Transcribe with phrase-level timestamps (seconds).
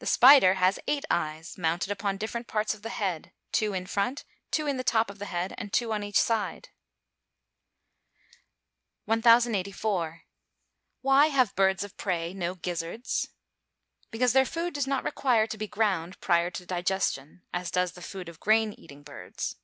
[0.00, 4.24] The spider has eight eyes, mounted upon different parts of the head; two in front,
[4.50, 6.70] two in the top of the head, and two on each side.
[9.04, 10.22] 1084.
[11.00, 13.28] Why have birds of prey no gizzards?
[14.10, 18.02] Because their food does not require to be ground prior to digestion, as does the
[18.02, 19.58] food of grain eating birds.